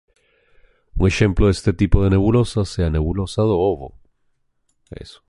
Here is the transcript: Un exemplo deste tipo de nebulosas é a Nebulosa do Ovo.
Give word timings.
Un 0.95 1.05
exemplo 1.05 1.45
deste 1.45 1.73
tipo 1.81 1.97
de 2.03 2.09
nebulosas 2.13 2.69
é 2.81 2.85
a 2.85 2.89
Nebulosa 2.95 3.41
do 3.49 3.57
Ovo. 3.71 3.89